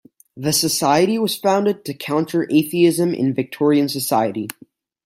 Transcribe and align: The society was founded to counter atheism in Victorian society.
The 0.35 0.51
society 0.51 1.19
was 1.19 1.37
founded 1.37 1.85
to 1.85 1.93
counter 1.93 2.47
atheism 2.49 3.13
in 3.13 3.35
Victorian 3.35 3.87
society. 3.87 4.47